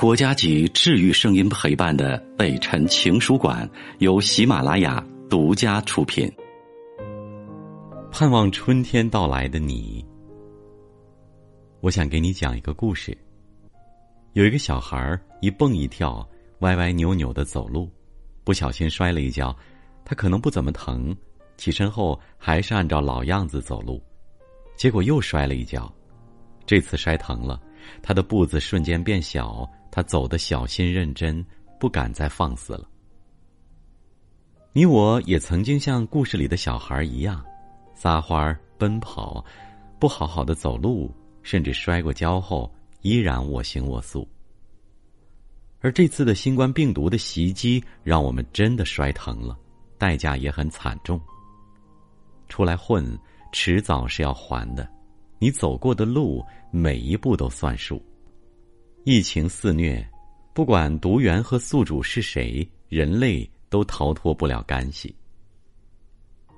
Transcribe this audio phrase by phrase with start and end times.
[0.00, 6.26] 国家级治愈声音陪伴的北辰情书馆由喜马拉雅独家出品。
[8.10, 10.02] 盼望春天到来的你，
[11.82, 13.14] 我想给你讲一个故事。
[14.32, 16.26] 有一个小孩一蹦一跳，
[16.60, 17.86] 歪歪扭扭的走路，
[18.42, 19.54] 不小心摔了一跤，
[20.02, 21.14] 他可能不怎么疼，
[21.58, 24.02] 起身后还是按照老样子走路，
[24.78, 25.94] 结果又摔了一跤，
[26.64, 27.60] 这次摔疼了，
[28.02, 29.70] 他的步子瞬间变小。
[29.90, 31.44] 他走得小心认真，
[31.78, 32.88] 不敢再放肆了。
[34.72, 37.44] 你我也曾经像故事里的小孩一样，
[37.94, 39.44] 撒欢、奔跑，
[39.98, 42.72] 不好好的走路，甚至摔过跤后
[43.02, 44.28] 依然我行我素。
[45.80, 49.58] 而这次的新冠病毒的袭击，让我们真的摔疼了，
[49.98, 51.20] 代价也很惨重。
[52.48, 53.18] 出来混，
[53.50, 54.88] 迟早是要还的，
[55.38, 58.00] 你走过的路，每一步都算数。
[59.04, 60.06] 疫情肆虐，
[60.52, 65.14] 不管毒源和宿主是谁，人类都逃脱不了干系。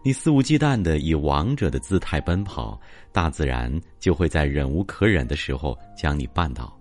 [0.05, 2.81] 你肆无忌惮的以王者的姿态奔跑，
[3.13, 6.77] 大自然就会在忍无可忍的时候将你绊倒。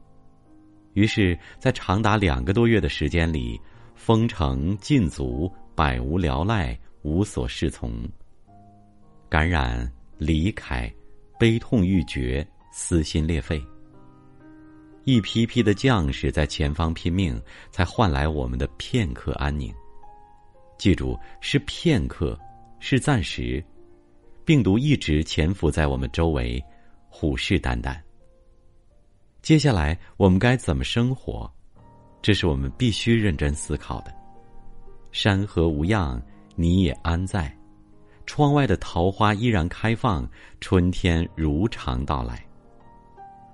[0.93, 3.61] 于是，在长达两个多月的时间里，
[3.93, 7.93] 封城禁足，百无聊赖，无所适从。
[9.29, 10.91] 感染、离开、
[11.37, 13.63] 悲痛欲绝、撕心裂肺。
[15.03, 19.73] 一批批的将士在前方拼命，才换来我们的片刻安宁。
[20.77, 22.39] 记住，是片刻，
[22.79, 23.63] 是暂时。
[24.43, 26.63] 病毒一直潜伏在我们周围，
[27.09, 27.97] 虎视眈眈。
[29.41, 31.51] 接下来我们该怎么生活？
[32.21, 34.13] 这是我们必须认真思考的。
[35.11, 36.21] 山河无恙，
[36.55, 37.51] 你也安在。
[38.27, 42.45] 窗外的桃花依然开放，春天如常到来。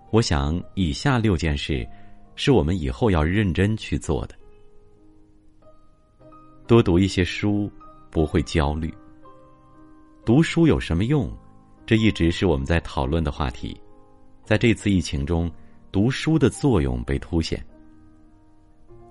[0.09, 1.87] 我想，以下六件事，
[2.35, 4.35] 是我们以后要认真去做的。
[6.65, 7.71] 多读一些书，
[8.09, 8.93] 不会焦虑。
[10.25, 11.29] 读书有什么用？
[11.85, 13.79] 这一直是我们在讨论的话题。
[14.43, 15.51] 在这次疫情中，
[15.91, 17.65] 读书的作用被凸显。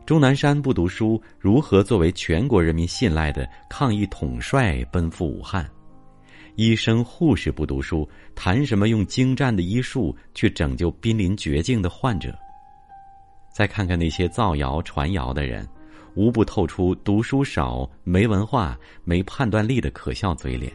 [0.06, 5.68] 钟南山不读书，如何作为全国人民信赖的抗疫统帅奔赴武汉？
[6.56, 12.34] 医生、护士不读书，谈什么用精湛的医术去拯救濒临绝境的患者？
[13.52, 15.68] 再看看那些造谣传谣的人，
[16.14, 20.72] 无不透出读书少、没文化、没判断力的可笑嘴脸。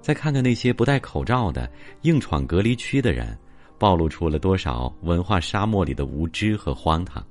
[0.00, 1.70] 再看看那些不戴口罩的、
[2.00, 3.38] 硬闯隔离区的人，
[3.78, 7.22] 暴露出了多少文化沙漠里的无知和荒唐？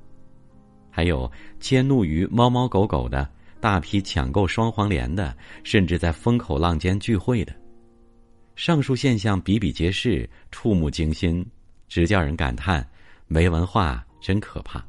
[0.91, 3.27] 还有迁怒于猫猫狗狗的。
[3.63, 7.55] 大批抢购双黄连的，甚至在风口浪尖聚会的，
[8.57, 11.45] 上述现象比比皆是，触目惊心，
[11.87, 12.85] 直叫人感叹：
[13.25, 14.85] 没文化真可怕。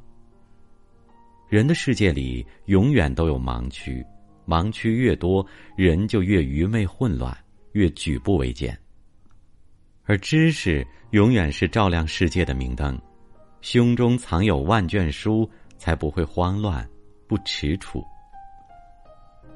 [1.48, 4.04] 人的世界里永远都有盲区，
[4.44, 5.46] 盲区越多，
[5.76, 7.32] 人就越愚昧混乱，
[7.74, 8.76] 越举步维艰。
[10.02, 13.00] 而知识永远是照亮世界的明灯，
[13.60, 15.48] 胸中藏有万卷书，
[15.78, 16.84] 才不会慌乱，
[17.28, 18.04] 不踟蹰。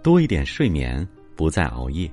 [0.02, 2.10] 多一点睡眠，不再熬夜。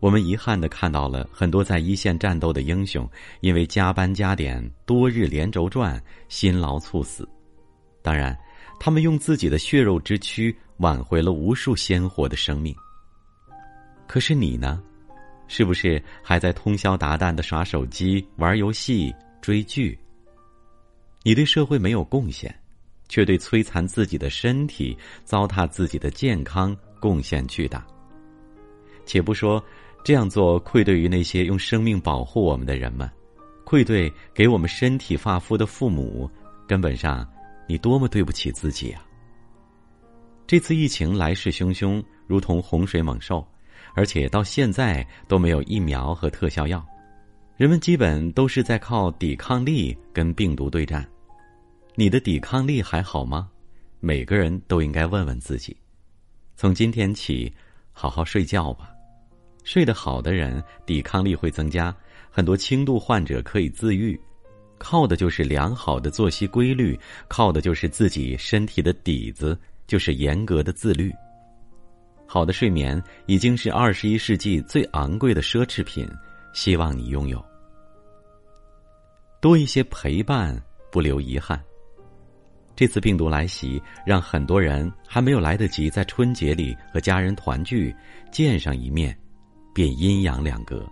[0.00, 3.08] 我们遗憾的看到了很多在一线战斗的英雄，
[3.40, 7.28] 因为加班加点、多日连轴转，辛劳猝死。
[8.00, 8.38] 当然，
[8.78, 12.74] 他们用自己的血肉之躯挽回了无数鲜活的生命。
[14.06, 14.80] 可是你呢？
[15.48, 19.98] 是不是还在通宵达旦的耍手机、玩游戏、追剧？
[21.22, 22.54] 你对社会没有贡献。
[23.08, 27.86] 却对摧残自己的身体、糟蹋自己的健康贡献巨大。
[29.06, 29.62] 且不说
[30.04, 33.10] 这样做愧对于那些用生命保护我们的人们，
[33.64, 36.30] 愧对给我们身体发肤的父母，
[36.66, 37.26] 根本上，
[37.66, 39.02] 你多么对不起自己啊！
[40.46, 43.46] 这次疫情来势汹汹，如同洪水猛兽，
[43.94, 46.82] 而且到现在都没有疫苗和特效药，
[47.56, 51.06] 人们基本都是在靠抵抗力跟病毒对战。
[51.98, 53.50] 你的抵抗力还好吗？
[53.98, 55.76] 每个人都应该问问自己。
[56.54, 57.52] 从今天起，
[57.92, 58.94] 好好睡觉吧。
[59.64, 61.92] 睡得好的人，抵抗力会增加。
[62.30, 64.16] 很多轻度患者可以自愈，
[64.78, 66.96] 靠的就是良好的作息规律，
[67.26, 69.58] 靠的就是自己身体的底子，
[69.88, 71.12] 就是严格的自律。
[72.28, 76.08] 好的睡眠已经是二十一世纪最昂贵的奢侈品，
[76.52, 77.44] 希望你拥有。
[79.40, 80.56] 多一些陪伴，
[80.92, 81.60] 不留遗憾。
[82.78, 87.92] 这次病毒来袭，让很多人还没有来得及在春节里和家人团聚、
[88.30, 89.18] 见上一面，
[89.74, 90.88] 便阴阳两隔。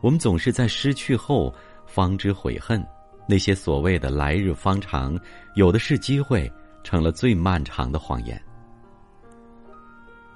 [0.00, 1.54] 我们总是在失去后
[1.86, 2.82] 方知悔恨，
[3.28, 5.20] 那些所谓的来日方长，
[5.54, 6.50] 有的是机会，
[6.82, 8.42] 成了最漫长的谎言。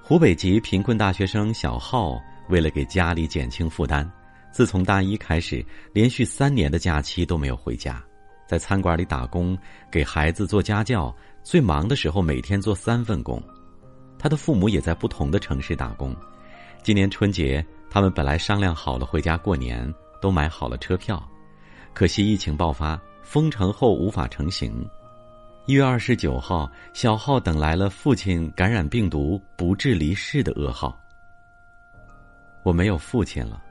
[0.02, 2.20] 湖北籍贫困大学生小浩，
[2.50, 4.06] 为了给家里减轻负担，
[4.52, 5.64] 自从大一开始，
[5.94, 8.04] 连续三年的假期都没有回家，
[8.50, 9.56] 在餐馆里打工，
[9.92, 11.14] 给孩子做家教。
[11.44, 13.40] 最忙的时候，每天做三份工。
[14.18, 16.12] 他的父母也在不同的城市打工。
[16.82, 19.88] 今年春节，他们本来商量好了回家过年，
[20.20, 21.24] 都买好了车票，
[21.94, 24.84] 可惜疫情爆发，封城后无法成行。
[25.66, 30.98] 一月二十九号，小浩等来了父亲感染病毒不治离世的噩耗。
[32.64, 33.62] 我没有父亲了，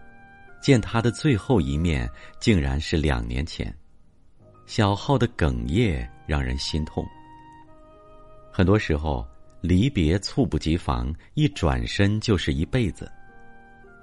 [0.61, 2.09] 见他的最后一面
[2.39, 3.75] 竟然是两年前。
[4.69, 7.03] 小浩的哽咽让人心痛。
[8.51, 9.27] 很多时候，
[9.61, 13.11] 离别猝不及防，一转身就是一辈子。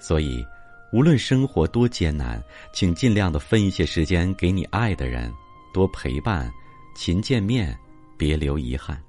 [0.01, 0.45] 所以，
[0.93, 2.43] 无论生活多艰难，
[2.73, 5.33] 请尽量的分一些时间给你爱的人，
[5.73, 6.51] 多陪伴，
[6.97, 7.79] 勤见面。
[8.19, 9.01] 别留遗憾，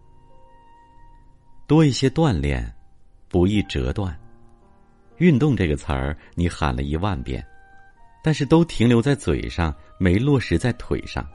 [1.65, 2.71] 多一些锻炼，
[3.29, 4.15] 不易折断。
[5.15, 7.43] 运动这个词儿，你喊了一万遍，
[8.21, 11.25] 但是都停留在嘴上，没落实在腿上。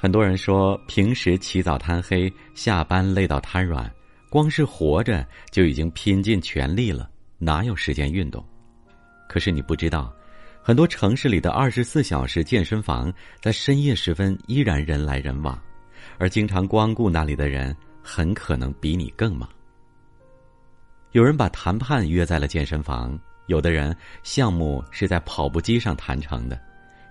[0.00, 3.92] 很多人说，平时起早贪黑，下班累到瘫软，
[4.30, 8.46] 光是活着就已经拼尽全力了，哪有时间运动？
[9.28, 10.14] 可是你不知道，
[10.62, 15.60] 很多城市里的二十四小时健身房，在深夜时分依然人来人往。
[16.16, 19.48] 而经常光顾那里的人，很可能比你更忙。
[21.10, 23.18] 有人把谈判约在了健身房，
[23.48, 26.56] 有的人项目是在跑步机上谈成的。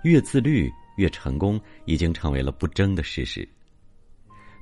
[0.04, 3.48] 越自律越成功，已经成为了不争的事实。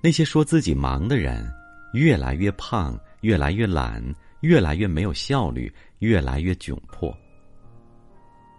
[0.02, 1.52] 那些说自己忙的人，
[1.94, 4.02] 越来越胖，越来越懒，
[4.42, 7.12] 越来越没有效率，越来越窘迫。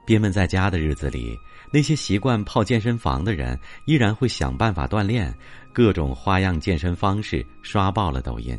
[0.04, 1.36] 憋闷在家的日子里。
[1.72, 5.34] 那些习惯泡健身房的人，依然会想办法锻炼，
[5.72, 8.56] 各种花样健身方式刷爆了抖音；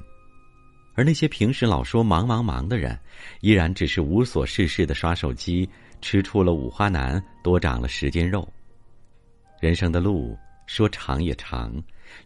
[0.93, 2.99] 而那些平时老说忙忙忙的人，
[3.39, 5.67] 依然只是无所事事的刷手机，
[6.01, 8.45] 吃出了五花腩，多长了十斤肉。
[9.59, 11.73] 人生的路说长也长，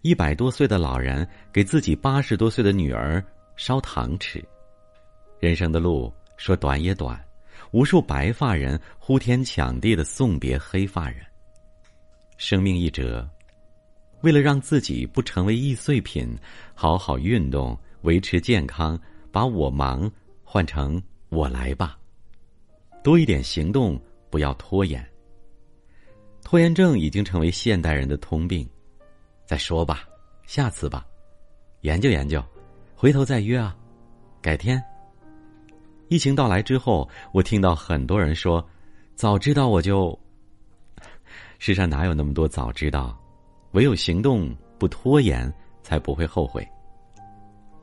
[0.01, 3.23] 一百多岁的老人给自己八十多岁的女儿
[3.55, 4.39] 烧糖吃；
[5.39, 7.19] 人生的路说短也短。
[7.71, 11.23] 无数白发人呼天抢地的送别黑发人。
[12.35, 13.25] 生命一折，
[14.23, 16.37] 为了让自己不成为易碎品，
[16.73, 18.99] 好好运动，维持健康，
[19.31, 20.11] 把我忙
[20.43, 21.97] 换成我来吧。
[23.01, 23.97] 多一点行动，
[24.29, 25.07] 不要拖延。
[26.43, 28.67] 拖延症已经成为现代人的通病。
[29.45, 30.03] 再说吧，
[30.45, 31.05] 下次吧，
[31.81, 32.43] 研究研究，
[32.95, 33.75] 回头再约啊，
[34.41, 34.81] 改天。
[36.07, 38.65] 疫情到来之后，我听到很多人说
[39.15, 40.17] ：“早知道我就……”
[41.59, 43.17] 世上哪有那么多早知道？
[43.71, 45.51] 唯有行动，不拖延，
[45.83, 46.67] 才不会后悔。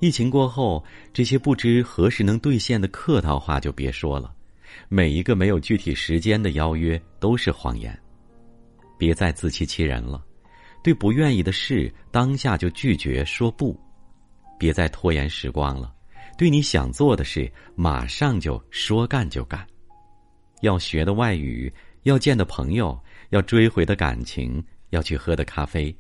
[0.00, 4.34] 疫情过后，这些不知何时能兑现的客套话就别说了。
[4.88, 7.98] 每一个没有具体时间的邀约都是谎言。
[8.98, 10.22] 别再自欺欺人了。
[10.82, 13.78] 对不愿意的事，当下就拒绝说不。
[14.58, 15.94] 别再拖延时光了。
[16.36, 19.66] 对你想做的事，马上就说干就干。
[20.60, 21.72] 要学的外语，
[22.02, 22.98] 要见的朋友，
[23.30, 25.94] 要追回的感情，要去喝的咖啡，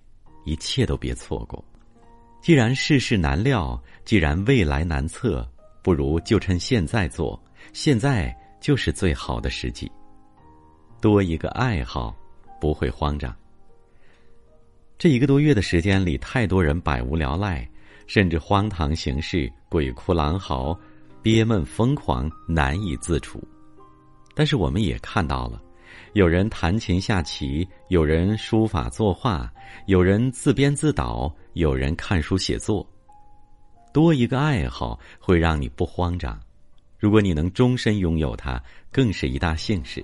[0.44, 1.64] 一切都别错过。
[2.40, 5.48] 既然世事难料，既然未来难测，
[5.82, 7.40] 不如就趁现在做。
[7.72, 9.90] 现在就是最好的时机。
[11.00, 12.16] 多一个爱好，
[12.60, 13.34] 不会慌张。
[14.98, 17.68] 这一个多月的时间里，太多人百无聊赖。
[18.08, 20.74] 甚至荒唐行事、鬼哭狼嚎、
[21.20, 23.38] 憋闷疯狂、难以自处。
[24.34, 25.62] 但是我们也看到了，
[26.14, 29.52] 有人弹琴下棋，有人书法作画，
[29.88, 32.88] 有人自编自导，有人看书写作。
[33.92, 36.40] 多一个爱好会让你不慌张，
[36.98, 38.58] 如果你能终身拥有它，
[38.90, 40.02] 更是一大幸事。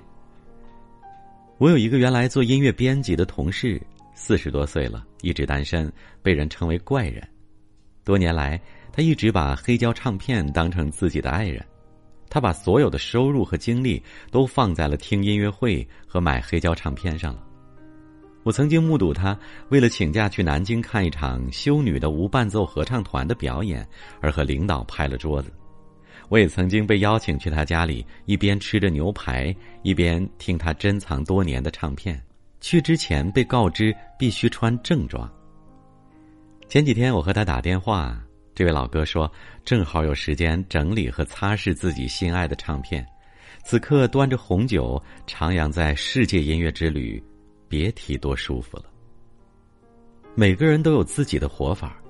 [1.58, 3.80] 我有一个原来做音乐编辑的同事，
[4.12, 7.22] 四十多岁了，一直单身，被人称为怪人。
[8.02, 8.60] 多年来，
[8.92, 11.64] 他一直把黑胶唱片当成自己的爱人，
[12.28, 17.42] 他把所有的收入和精力都放在了听音乐会和买黑胶唱片上了。
[18.42, 23.88] 我曾经目睹他为了请假去南京看一场修女的无伴奏合唱团的表演，
[24.20, 25.52] 而和领导拍了桌子。
[26.28, 32.20] 我也曾经被邀请去他家里，一边吃着牛排，一边听他珍藏多年的唱片。
[32.60, 35.30] 去之前被告知必须穿正装。
[36.66, 38.18] 前几天我和他打电话，
[38.54, 39.30] 这位老哥说
[39.64, 43.06] 正好有时间整理和擦拭自己心爱的唱片，
[43.64, 47.22] 此刻端着红酒徜徉在世界音乐之旅，
[47.68, 48.84] 别提多舒服了。
[50.34, 52.00] 每个人都有自己的活法，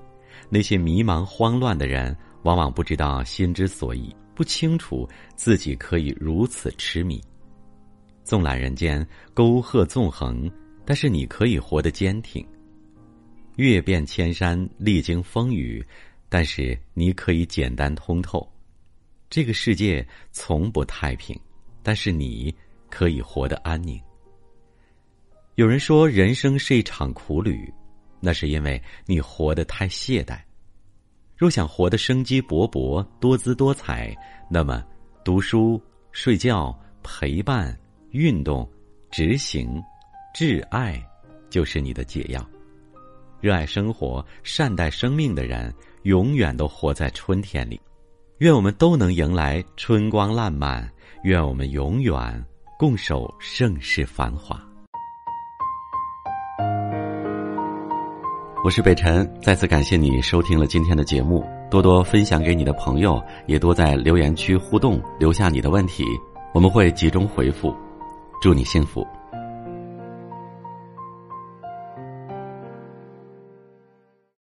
[0.49, 7.19] 那些迷茫慌乱的人，往往不知道心之所以，不清楚自己可以如此痴迷。
[8.23, 10.49] 纵览人间沟壑纵横，
[10.85, 12.45] 但是你可以活得坚挺；
[13.55, 15.83] 阅遍千山，历经风雨，
[16.29, 18.47] 但是你可以简单通透。
[19.27, 21.35] 这个世界从不太平，
[21.81, 22.53] 但是你
[22.91, 23.99] 可以活得安宁。
[25.55, 27.73] 有人说，人生是一场苦旅，
[28.19, 30.39] 那是因为你活得太懈怠。
[31.35, 34.15] 若想活得生机勃勃、多姿多彩，
[34.49, 34.83] 那么
[35.23, 37.77] 读书、睡觉、陪伴。
[38.11, 38.65] 运动、
[39.11, 39.83] 执行、
[40.33, 41.05] 挚爱，
[41.49, 42.41] 就是你的解药。
[43.41, 45.73] 热爱生活、善待生命的人，
[46.03, 47.77] 永远都活在春天里。
[48.37, 50.89] 愿我们都能迎来春光烂漫，
[51.25, 52.45] 愿我们永远
[52.79, 54.65] 共守盛世繁华。
[58.65, 66.03] 我是北辰，再次感谢你收听了今天的节目，多多分享给你的朋友，也多在留言区互动，留下你的问题，
[66.51, 67.71] 我们会集中回复。
[68.41, 69.05] 祝你幸福。